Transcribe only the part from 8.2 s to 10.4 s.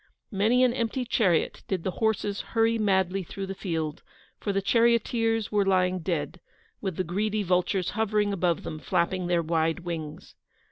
above them, flapping their wide wings.